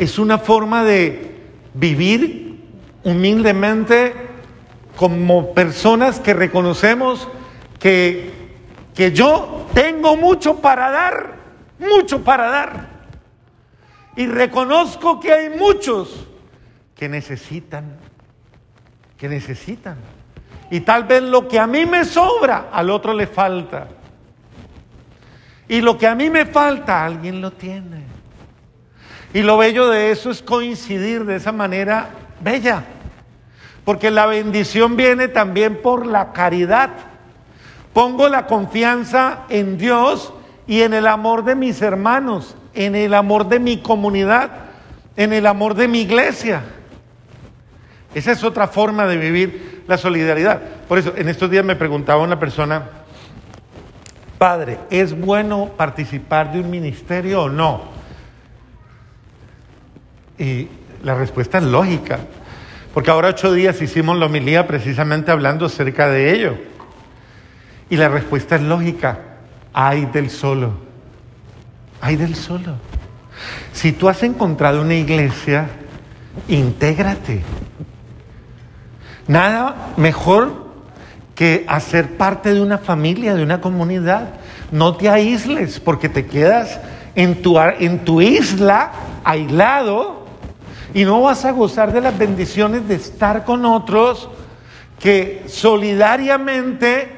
es 0.00 0.18
una 0.18 0.38
forma 0.38 0.82
de 0.82 1.36
vivir 1.74 2.58
humildemente 3.04 4.29
como 5.00 5.54
personas 5.54 6.20
que 6.20 6.34
reconocemos 6.34 7.26
que, 7.78 8.50
que 8.94 9.12
yo 9.12 9.66
tengo 9.72 10.14
mucho 10.14 10.60
para 10.60 10.90
dar, 10.90 11.36
mucho 11.78 12.22
para 12.22 12.50
dar. 12.50 12.88
Y 14.14 14.26
reconozco 14.26 15.18
que 15.18 15.32
hay 15.32 15.48
muchos 15.48 16.26
que 16.94 17.08
necesitan, 17.08 17.96
que 19.16 19.30
necesitan. 19.30 19.96
Y 20.70 20.80
tal 20.80 21.04
vez 21.04 21.22
lo 21.22 21.48
que 21.48 21.58
a 21.58 21.66
mí 21.66 21.86
me 21.86 22.04
sobra, 22.04 22.68
al 22.70 22.90
otro 22.90 23.14
le 23.14 23.26
falta. 23.26 23.88
Y 25.66 25.80
lo 25.80 25.96
que 25.96 26.08
a 26.08 26.14
mí 26.14 26.28
me 26.28 26.44
falta, 26.44 27.06
alguien 27.06 27.40
lo 27.40 27.52
tiene. 27.52 28.02
Y 29.32 29.40
lo 29.40 29.56
bello 29.56 29.88
de 29.88 30.10
eso 30.10 30.30
es 30.30 30.42
coincidir 30.42 31.24
de 31.24 31.36
esa 31.36 31.52
manera 31.52 32.10
bella. 32.42 32.84
Porque 33.84 34.10
la 34.10 34.26
bendición 34.26 34.96
viene 34.96 35.28
también 35.28 35.80
por 35.82 36.06
la 36.06 36.32
caridad. 36.32 36.90
Pongo 37.92 38.28
la 38.28 38.46
confianza 38.46 39.40
en 39.48 39.78
Dios 39.78 40.32
y 40.66 40.82
en 40.82 40.94
el 40.94 41.06
amor 41.06 41.44
de 41.44 41.56
mis 41.56 41.82
hermanos, 41.82 42.54
en 42.74 42.94
el 42.94 43.14
amor 43.14 43.48
de 43.48 43.58
mi 43.58 43.78
comunidad, 43.78 44.50
en 45.16 45.32
el 45.32 45.46
amor 45.46 45.74
de 45.74 45.88
mi 45.88 46.02
iglesia. 46.02 46.62
Esa 48.14 48.32
es 48.32 48.44
otra 48.44 48.68
forma 48.68 49.06
de 49.06 49.16
vivir 49.16 49.84
la 49.86 49.96
solidaridad. 49.96 50.60
Por 50.88 50.98
eso, 50.98 51.12
en 51.16 51.28
estos 51.28 51.50
días 51.50 51.64
me 51.64 51.76
preguntaba 51.76 52.22
una 52.22 52.38
persona, 52.38 52.84
padre, 54.38 54.78
¿es 54.90 55.18
bueno 55.18 55.70
participar 55.76 56.52
de 56.52 56.60
un 56.60 56.70
ministerio 56.70 57.42
o 57.44 57.48
no? 57.48 57.82
Y 60.38 60.68
la 61.02 61.14
respuesta 61.14 61.58
es 61.58 61.64
lógica, 61.64 62.18
porque 62.92 63.10
ahora 63.10 63.28
ocho 63.28 63.52
días 63.52 63.80
hicimos 63.80 64.18
la 64.18 64.26
homilía 64.26 64.66
precisamente 64.66 65.30
hablando 65.30 65.66
acerca 65.66 66.08
de 66.08 66.32
ello. 66.34 66.58
Y 67.88 67.96
la 67.96 68.08
respuesta 68.08 68.56
es 68.56 68.62
lógica, 68.62 69.18
hay 69.72 70.06
del 70.06 70.30
solo, 70.30 70.72
hay 72.00 72.16
del 72.16 72.34
solo. 72.34 72.74
Si 73.72 73.92
tú 73.92 74.08
has 74.08 74.22
encontrado 74.22 74.82
una 74.82 74.94
iglesia, 74.94 75.68
intégrate. 76.48 77.42
Nada 79.26 79.92
mejor 79.96 80.70
que 81.34 81.64
hacer 81.68 82.16
parte 82.16 82.52
de 82.52 82.60
una 82.60 82.78
familia, 82.78 83.34
de 83.34 83.42
una 83.42 83.60
comunidad. 83.60 84.34
No 84.70 84.96
te 84.96 85.08
aísles 85.08 85.80
porque 85.80 86.08
te 86.08 86.26
quedas 86.26 86.80
en 87.14 87.40
tu, 87.42 87.58
en 87.58 88.04
tu 88.04 88.20
isla 88.20 88.92
aislado 89.24 90.19
y 90.94 91.04
no 91.04 91.22
vas 91.22 91.44
a 91.44 91.52
gozar 91.52 91.92
de 91.92 92.00
las 92.00 92.16
bendiciones 92.16 92.86
de 92.88 92.94
estar 92.94 93.44
con 93.44 93.64
otros 93.64 94.28
que 94.98 95.44
solidariamente 95.46 97.08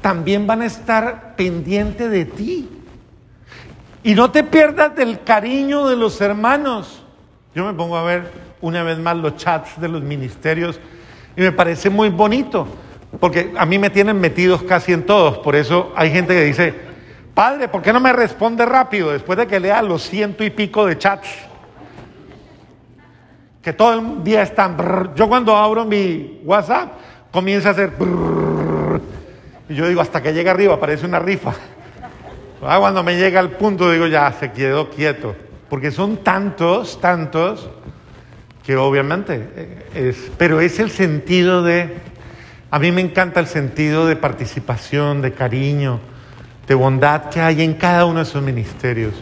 también 0.00 0.46
van 0.46 0.62
a 0.62 0.66
estar 0.66 1.36
pendientes 1.36 2.10
de 2.10 2.24
ti. 2.24 2.68
Y 4.02 4.14
no 4.14 4.30
te 4.30 4.44
pierdas 4.44 4.96
del 4.96 5.22
cariño 5.22 5.88
de 5.88 5.96
los 5.96 6.20
hermanos. 6.20 7.02
Yo 7.54 7.64
me 7.64 7.74
pongo 7.74 7.96
a 7.96 8.02
ver 8.02 8.30
una 8.60 8.82
vez 8.82 8.98
más 8.98 9.16
los 9.16 9.36
chats 9.36 9.80
de 9.80 9.88
los 9.88 10.02
ministerios 10.02 10.80
y 11.36 11.42
me 11.42 11.52
parece 11.52 11.90
muy 11.90 12.08
bonito, 12.08 12.66
porque 13.18 13.52
a 13.56 13.66
mí 13.66 13.78
me 13.78 13.90
tienen 13.90 14.20
metidos 14.20 14.62
casi 14.62 14.92
en 14.92 15.04
todos. 15.04 15.38
Por 15.38 15.54
eso 15.56 15.92
hay 15.96 16.10
gente 16.10 16.34
que 16.34 16.44
dice, 16.44 16.74
padre, 17.34 17.68
¿por 17.68 17.82
qué 17.82 17.92
no 17.92 18.00
me 18.00 18.12
responde 18.12 18.66
rápido 18.66 19.12
después 19.12 19.38
de 19.38 19.46
que 19.46 19.60
lea 19.60 19.82
los 19.82 20.02
ciento 20.02 20.44
y 20.44 20.50
pico 20.50 20.86
de 20.86 20.98
chats? 20.98 21.28
Que 23.62 23.72
todo 23.72 23.94
el 23.94 24.24
día 24.24 24.42
están... 24.42 25.14
Yo 25.14 25.28
cuando 25.28 25.56
abro 25.56 25.84
mi 25.84 26.40
WhatsApp 26.44 26.92
comienza 27.30 27.68
a 27.68 27.72
hacer... 27.72 27.92
Y 29.68 29.74
yo 29.74 29.86
digo, 29.86 30.00
hasta 30.00 30.22
que 30.22 30.32
llega 30.32 30.50
arriba 30.50 30.74
aparece 30.74 31.06
una 31.06 31.18
rifa. 31.18 31.52
Ah, 32.62 32.78
cuando 32.78 33.02
me 33.02 33.16
llega 33.16 33.40
al 33.40 33.50
punto 33.50 33.90
digo, 33.90 34.06
ya, 34.06 34.32
se 34.32 34.52
quedó 34.52 34.90
quieto. 34.90 35.34
Porque 35.68 35.90
son 35.90 36.18
tantos, 36.18 37.00
tantos, 37.00 37.70
que 38.64 38.76
obviamente 38.76 39.48
eh, 39.56 39.86
es, 39.94 40.30
pero 40.36 40.60
es 40.60 40.78
el 40.78 40.90
sentido 40.90 41.62
de, 41.62 41.96
a 42.70 42.78
mí 42.78 42.92
me 42.92 43.00
encanta 43.00 43.40
el 43.40 43.46
sentido 43.46 44.06
de 44.06 44.16
participación, 44.16 45.22
de 45.22 45.32
cariño, 45.32 46.00
de 46.66 46.74
bondad 46.74 47.30
que 47.30 47.40
hay 47.40 47.62
en 47.62 47.74
cada 47.74 48.04
uno 48.04 48.18
de 48.18 48.24
esos 48.24 48.42
ministerios, 48.42 49.14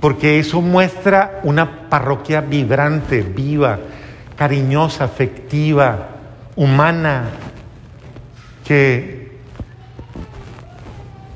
porque 0.00 0.38
eso 0.38 0.60
muestra 0.60 1.40
una 1.42 1.88
parroquia 1.88 2.40
vibrante, 2.40 3.22
viva, 3.22 3.78
cariñosa, 4.36 5.04
afectiva, 5.04 6.08
humana, 6.54 7.24
que, 8.64 9.32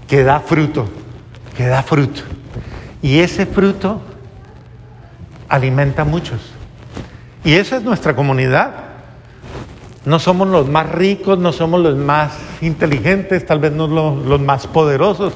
que 0.06 0.22
da 0.22 0.40
fruto, 0.40 0.88
que 1.56 1.66
da 1.66 1.82
fruto. 1.82 2.22
Y 3.00 3.18
ese 3.18 3.46
fruto 3.46 4.00
alimenta 5.48 6.02
a 6.02 6.04
muchos. 6.04 6.52
Y 7.44 7.54
esa 7.54 7.78
es 7.78 7.82
nuestra 7.82 8.14
comunidad. 8.14 8.74
No 10.04 10.18
somos 10.18 10.48
los 10.48 10.68
más 10.68 10.90
ricos, 10.90 11.38
no 11.38 11.52
somos 11.52 11.80
los 11.80 11.96
más 11.96 12.32
inteligentes, 12.60 13.44
tal 13.44 13.58
vez 13.58 13.72
no 13.72 13.88
los, 13.88 14.24
los 14.24 14.40
más 14.40 14.66
poderosos, 14.66 15.34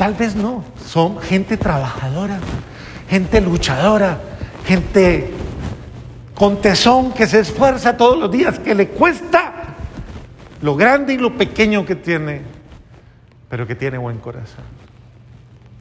tal 0.00 0.14
vez 0.14 0.34
no. 0.34 0.64
Son 0.82 1.20
gente 1.20 1.58
trabajadora, 1.58 2.38
gente 3.10 3.38
luchadora, 3.42 4.18
gente 4.64 5.30
con 6.34 6.62
tesón 6.62 7.12
que 7.12 7.26
se 7.26 7.40
esfuerza 7.40 7.98
todos 7.98 8.18
los 8.18 8.32
días, 8.32 8.58
que 8.58 8.74
le 8.74 8.88
cuesta 8.88 9.52
lo 10.62 10.74
grande 10.74 11.12
y 11.12 11.18
lo 11.18 11.36
pequeño 11.36 11.84
que 11.84 11.96
tiene, 11.96 12.40
pero 13.50 13.66
que 13.66 13.74
tiene 13.74 13.98
buen 13.98 14.16
corazón, 14.16 14.64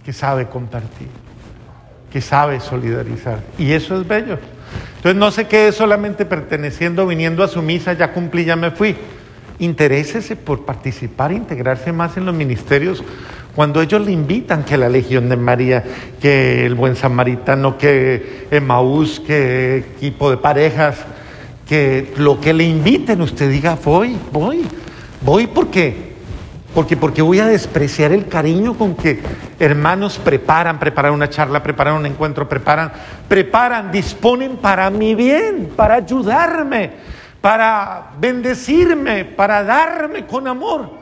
que 0.03 0.12
sabe 0.12 0.49
compartir, 0.49 1.08
que 2.12 2.19
sabe 2.19 2.60
solidarizar. 2.60 3.39
Y 3.58 3.71
eso 3.71 4.01
es 4.01 4.05
bello. 4.05 4.38
Entonces 4.97 5.15
no 5.15 5.32
se 5.32 5.47
quede 5.47 5.71
solamente 5.71 6.25
perteneciendo, 6.25 7.08
viniendo 7.08 7.41
a 7.41 7.47
su 7.47 7.62
misa, 7.62 7.93
ya 7.93 8.12
cumplí, 8.12 8.43
ya 8.43 8.58
me 8.58 8.71
fui. 8.71 8.97
Interésese 9.60 10.36
por 10.36 10.65
participar, 10.65 11.32
integrarse 11.32 11.93
más 11.93 12.17
en 12.17 12.25
los 12.25 12.36
ministerios 12.36 13.01
cuando 13.60 13.82
ellos 13.82 14.06
le 14.06 14.13
invitan, 14.13 14.63
que 14.63 14.78
la 14.78 14.88
Legión 14.88 15.28
de 15.28 15.36
María, 15.36 15.84
que 16.22 16.65
el 16.65 16.76
Buen 16.76 16.95
Samaritano, 16.95 17.78
que 17.78 18.48
Emaús, 18.52 19.19
que 19.19 19.80
equipo 19.98 20.32
de 20.32 20.38
parejas, 20.38 21.00
que 21.67 22.13
lo 22.15 22.39
que 22.39 22.54
le 22.54 22.63
inviten, 22.63 23.19
usted 23.19 23.52
diga, 23.52 23.78
voy, 23.84 24.15
voy, 24.32 24.65
voy 25.19 25.48
porque 25.48 26.13
porque, 26.74 26.95
porque 26.95 27.22
voy 27.22 27.39
a 27.39 27.48
despreciar 27.48 28.13
el 28.13 28.30
cariño 28.30 28.76
con 28.76 28.95
que 28.95 29.19
hermanos 29.60 30.17
preparan, 30.19 30.80
preparan 30.80 31.12
una 31.12 31.30
charla, 31.30 31.62
preparan 31.62 31.95
un 31.95 32.06
encuentro, 32.06 32.48
preparan, 32.48 32.93
preparan, 33.28 33.91
disponen 33.91 34.56
para 34.56 34.89
mi 34.89 35.15
bien, 35.15 35.69
para 35.76 35.95
ayudarme, 35.95 36.91
para 37.41 38.12
bendecirme, 38.22 39.26
para 39.26 39.65
darme 39.65 40.26
con 40.26 40.48
amor. 40.48 40.98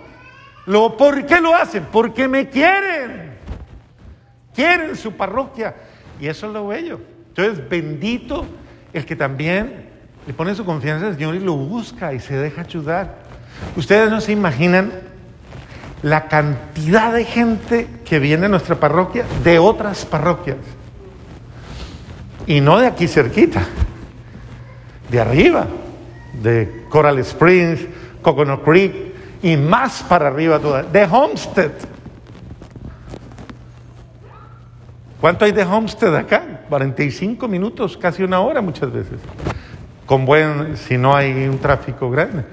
Lo, 0.68 0.98
¿Por 0.98 1.26
qué 1.26 1.40
lo 1.40 1.56
hacen? 1.56 1.88
Porque 1.92 2.28
me 2.28 2.50
quieren. 2.50 3.32
Quieren 4.54 4.96
su 4.98 5.14
parroquia. 5.14 5.74
Y 6.20 6.28
eso 6.28 6.48
es 6.48 6.54
lo 6.54 6.68
bello. 6.68 7.00
Entonces, 7.30 7.68
bendito 7.70 8.46
el 8.92 9.06
que 9.06 9.16
también 9.16 9.88
le 10.28 10.34
pone 10.34 10.54
su 10.56 10.66
confianza 10.66 11.08
al 11.08 11.16
Señor 11.16 11.36
y 11.36 11.40
lo 11.40 11.56
busca 11.56 12.14
y 12.14 12.20
se 12.20 12.36
deja 12.36 12.62
ayudar. 12.62 13.16
Ustedes 13.78 14.12
no 14.12 14.20
se 14.20 14.34
imaginan 14.34 14.92
la 16.04 16.28
cantidad 16.28 17.14
de 17.14 17.24
gente 17.24 17.88
que 18.04 18.20
viene 18.20 18.48
a 18.48 18.50
nuestra 18.50 18.76
parroquia 18.76 19.26
de 19.46 19.60
otras 19.60 20.06
parroquias. 20.06 20.58
Y 22.46 22.60
no 22.60 22.78
de 22.78 22.88
aquí 22.88 23.08
cerquita, 23.08 23.64
de 25.10 25.20
arriba, 25.20 25.66
de 26.42 26.86
Coral 26.90 27.20
Springs, 27.20 27.80
Coconut 28.22 28.64
Creek 28.66 29.07
y 29.42 29.58
más 29.58 30.04
para 30.04 30.28
arriba 30.28 30.60
toda, 30.60 30.84
de 30.84 31.04
Homestead. 31.04 31.72
¿Cuánto 35.20 35.46
hay 35.46 35.52
de 35.52 35.64
Homestead 35.64 36.16
acá? 36.16 36.62
45 36.70 37.48
minutos, 37.48 37.98
casi 37.98 38.24
una 38.24 38.40
hora 38.40 38.62
muchas 38.62 38.92
veces. 38.92 39.20
Con 40.06 40.26
buen, 40.26 40.78
si 40.78 40.98
no 40.98 41.16
hay 41.16 41.48
un 41.48 41.58
tráfico 41.58 42.10
grande. 42.10 42.46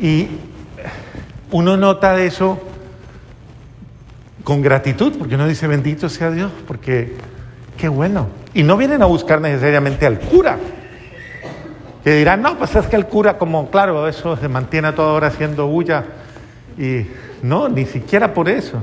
Y 0.00 0.28
uno 1.50 1.76
nota 1.76 2.20
eso 2.20 2.60
con 4.44 4.62
gratitud, 4.62 5.18
porque 5.18 5.34
uno 5.34 5.46
dice, 5.46 5.66
bendito 5.66 6.08
sea 6.08 6.30
Dios, 6.30 6.52
porque 6.66 7.16
qué 7.76 7.88
bueno. 7.88 8.28
Y 8.54 8.62
no 8.62 8.76
vienen 8.76 9.02
a 9.02 9.06
buscar 9.06 9.40
necesariamente 9.40 10.06
al 10.06 10.20
cura, 10.20 10.58
que 12.04 12.14
dirán, 12.14 12.42
no, 12.42 12.56
pues 12.58 12.74
es 12.76 12.86
que 12.86 12.96
el 12.96 13.06
cura, 13.06 13.38
como 13.38 13.70
claro, 13.70 14.08
eso 14.08 14.36
se 14.36 14.48
mantiene 14.48 14.88
a 14.88 14.94
toda 14.94 15.12
hora 15.12 15.28
haciendo 15.28 15.66
bulla, 15.66 16.04
y 16.78 17.06
no, 17.42 17.68
ni 17.68 17.86
siquiera 17.86 18.32
por 18.34 18.48
eso, 18.48 18.82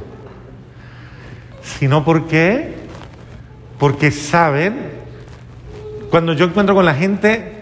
sino 1.62 2.04
porque, 2.04 2.76
porque 3.80 4.12
saben, 4.12 4.92
cuando 6.10 6.34
yo 6.34 6.46
encuentro 6.46 6.76
con 6.76 6.86
la 6.86 6.94
gente, 6.94 7.56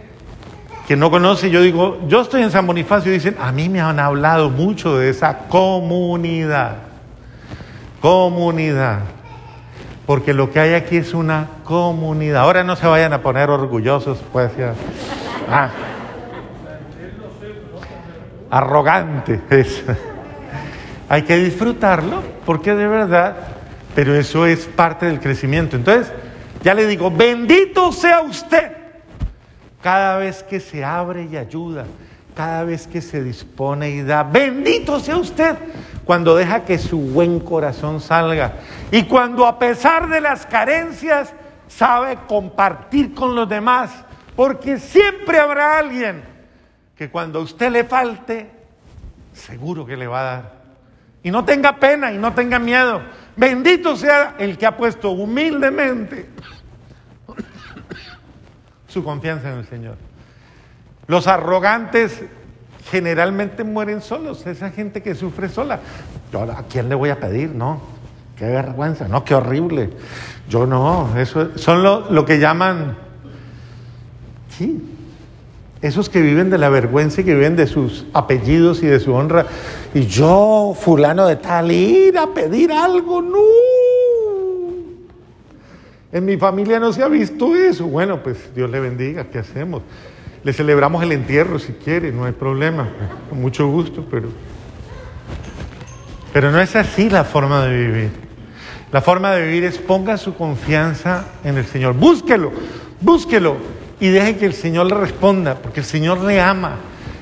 que 0.87 0.97
no 0.97 1.09
conoce, 1.09 1.49
yo 1.49 1.61
digo, 1.61 1.99
yo 2.07 2.21
estoy 2.21 2.41
en 2.41 2.51
San 2.51 2.67
Bonifacio 2.67 3.11
y 3.11 3.15
dicen, 3.15 3.37
a 3.39 3.51
mí 3.51 3.69
me 3.69 3.79
han 3.79 3.99
hablado 3.99 4.49
mucho 4.49 4.97
de 4.97 5.09
esa 5.09 5.47
comunidad. 5.47 6.75
Comunidad. 8.01 8.99
Porque 10.05 10.33
lo 10.33 10.51
que 10.51 10.59
hay 10.59 10.73
aquí 10.73 10.97
es 10.97 11.13
una 11.13 11.47
comunidad. 11.63 12.41
Ahora 12.41 12.65
no 12.65 12.75
se 12.75 12.85
vayan 12.85 13.13
a 13.13 13.21
poner 13.21 13.49
orgullosos, 13.49 14.19
pues 14.33 14.51
ya. 14.57 14.73
Ah. 15.49 15.69
Arrogante. 18.49 19.41
hay 21.09 21.21
que 21.23 21.37
disfrutarlo 21.37 22.21
porque 22.45 22.75
de 22.75 22.87
verdad, 22.87 23.35
pero 23.95 24.15
eso 24.15 24.45
es 24.45 24.65
parte 24.65 25.05
del 25.05 25.19
crecimiento. 25.19 25.75
Entonces, 25.75 26.11
ya 26.63 26.73
le 26.73 26.87
digo, 26.87 27.11
bendito 27.11 27.91
sea 27.91 28.21
usted 28.21 28.71
cada 29.81 30.17
vez 30.17 30.43
que 30.43 30.59
se 30.59 30.83
abre 30.83 31.27
y 31.29 31.35
ayuda, 31.35 31.85
cada 32.35 32.63
vez 32.63 32.87
que 32.87 33.01
se 33.01 33.21
dispone 33.21 33.89
y 33.89 34.01
da. 34.01 34.23
Bendito 34.23 34.99
sea 34.99 35.17
usted 35.17 35.55
cuando 36.05 36.35
deja 36.35 36.63
que 36.63 36.77
su 36.77 36.99
buen 36.99 37.39
corazón 37.39 37.99
salga 37.99 38.53
y 38.91 39.03
cuando 39.03 39.45
a 39.45 39.59
pesar 39.59 40.07
de 40.09 40.21
las 40.21 40.45
carencias 40.45 41.33
sabe 41.67 42.17
compartir 42.27 43.13
con 43.13 43.35
los 43.35 43.47
demás, 43.49 43.91
porque 44.35 44.79
siempre 44.79 45.39
habrá 45.39 45.77
alguien 45.77 46.23
que 46.95 47.09
cuando 47.09 47.39
a 47.39 47.41
usted 47.41 47.71
le 47.71 47.83
falte, 47.83 48.49
seguro 49.33 49.85
que 49.85 49.97
le 49.97 50.07
va 50.07 50.19
a 50.19 50.23
dar. 50.23 50.63
Y 51.23 51.31
no 51.31 51.45
tenga 51.45 51.77
pena 51.77 52.11
y 52.11 52.17
no 52.17 52.33
tenga 52.33 52.59
miedo. 52.59 53.01
Bendito 53.35 53.95
sea 53.95 54.35
el 54.37 54.57
que 54.57 54.65
ha 54.65 54.77
puesto 54.77 55.11
humildemente 55.11 56.29
su 58.87 59.03
confianza 59.03 59.51
en 59.51 59.59
el 59.59 59.65
Señor. 59.65 59.95
Los 61.07 61.27
arrogantes 61.27 62.23
generalmente 62.91 63.63
mueren 63.63 64.01
solos, 64.01 64.45
esa 64.45 64.69
gente 64.69 65.01
que 65.01 65.15
sufre 65.15 65.49
sola. 65.49 65.79
Yo, 66.31 66.43
¿A 66.43 66.63
quién 66.69 66.89
le 66.89 66.95
voy 66.95 67.09
a 67.09 67.19
pedir? 67.19 67.49
No, 67.49 67.81
qué 68.37 68.45
vergüenza, 68.45 69.07
no, 69.07 69.23
qué 69.23 69.33
horrible. 69.33 69.89
Yo 70.47 70.67
no, 70.67 71.17
eso 71.17 71.57
son 71.57 71.81
lo, 71.81 72.11
lo 72.11 72.23
que 72.23 72.39
llaman, 72.39 72.97
sí, 74.57 74.81
esos 75.83 76.07
que 76.09 76.21
viven 76.21 76.49
de 76.49 76.57
la 76.57 76.69
vergüenza 76.69 77.21
y 77.21 77.23
que 77.25 77.35
viven 77.35 77.57
de 77.57 77.67
sus 77.67 78.05
apellidos 78.13 78.81
y 78.83 78.85
de 78.87 79.01
su 79.01 79.13
honra. 79.13 79.45
Y 79.93 80.05
yo, 80.05 80.73
fulano 80.79 81.27
de 81.27 81.35
tal, 81.35 81.71
ir 81.73 82.17
a 82.17 82.33
pedir 82.33 82.71
algo, 82.71 83.21
no. 83.21 83.37
En 86.13 86.23
mi 86.23 86.37
familia 86.37 86.79
no 86.79 86.93
se 86.93 87.03
ha 87.03 87.09
visto 87.09 87.53
eso. 87.53 87.85
Bueno, 87.85 88.23
pues 88.23 88.37
Dios 88.55 88.69
le 88.69 88.79
bendiga, 88.79 89.25
¿qué 89.25 89.39
hacemos? 89.39 89.81
Le 90.45 90.53
celebramos 90.53 91.03
el 91.03 91.11
entierro 91.11 91.59
si 91.59 91.73
quiere, 91.73 92.13
no 92.13 92.23
hay 92.23 92.31
problema, 92.33 92.87
con 93.29 93.41
mucho 93.41 93.67
gusto, 93.67 94.05
pero... 94.09 94.29
Pero 96.31 96.49
no 96.49 96.61
es 96.61 96.75
así 96.77 97.09
la 97.09 97.25
forma 97.25 97.65
de 97.65 97.77
vivir. 97.77 98.09
La 98.91 99.01
forma 99.01 99.33
de 99.33 99.45
vivir 99.45 99.65
es 99.65 99.77
ponga 99.77 100.17
su 100.17 100.33
confianza 100.33 101.25
en 101.43 101.57
el 101.57 101.65
Señor. 101.65 101.93
Búsquelo, 101.93 102.51
búsquelo 103.01 103.82
y 103.99 104.09
deje 104.09 104.37
que 104.37 104.45
el 104.45 104.53
Señor 104.53 104.87
le 104.87 104.95
responda, 104.95 105.55
porque 105.55 105.79
el 105.79 105.85
Señor 105.85 106.21
le 106.21 106.41
ama 106.41 106.77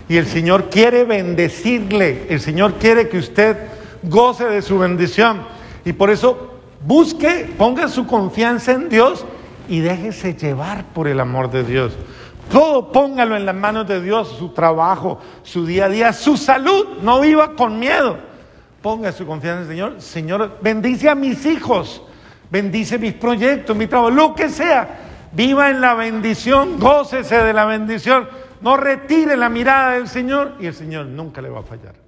y 0.08 0.18
el 0.18 0.28
Señor 0.28 0.70
quiere 0.70 1.04
bendecirle, 1.04 2.28
el 2.30 2.40
Señor 2.40 2.74
quiere 2.74 3.08
que 3.08 3.18
usted 3.18 3.58
goce 4.04 4.46
de 4.46 4.62
su 4.62 4.78
bendición 4.80 5.44
y 5.86 5.94
por 5.94 6.10
eso 6.10 6.60
busque, 6.86 7.50
ponga 7.58 7.88
su 7.88 8.06
confianza 8.08 8.74
en 8.74 8.90
Dios 8.90 9.26
y 9.70 9.80
déjese 9.80 10.34
llevar 10.34 10.86
por 10.94 11.08
el 11.08 11.20
amor 11.20 11.52
de 11.52 11.64
Dios. 11.64 11.94
Todo 12.52 12.92
póngalo 12.92 13.38
en 13.38 13.46
las 13.46 13.56
manos 13.56 13.88
de 13.88 14.02
Dios, 14.02 14.36
su 14.38 14.50
trabajo, 14.50 15.20
su 15.44 15.66
día 15.66 15.86
a 15.86 15.90
día, 15.90 16.14
su 16.14 16.36
salud, 16.36 17.00
no 17.02 17.22
viva 17.22 17.56
con 17.56 17.80
miedo. 17.80 18.18
Ponga 18.82 19.12
su 19.12 19.26
confianza 19.26 19.62
en 19.62 19.64
el 19.64 19.70
Señor. 19.70 20.02
Señor, 20.02 20.58
bendice 20.62 21.08
a 21.08 21.16
mis 21.16 21.46
hijos, 21.46 22.02
bendice 22.50 22.98
mis 22.98 23.14
proyectos, 23.14 23.78
mi 23.78 23.88
trabajo, 23.88 24.10
lo 24.10 24.36
que 24.36 24.50
sea 24.50 25.11
Viva 25.34 25.70
en 25.70 25.80
la 25.80 25.94
bendición, 25.94 26.80
gócese 26.80 27.38
de 27.44 27.54
la 27.54 27.66
bendición. 27.66 28.28
No 28.62 28.78
retire 28.78 29.38
la 29.38 29.50
mirada 29.50 29.92
del 29.92 30.08
Señor 30.08 30.56
y 30.60 30.68
el 30.68 30.74
Señor 30.74 31.06
nunca 31.06 31.42
le 31.42 31.50
va 31.50 31.62
a 31.62 31.64
fallar. 31.64 32.01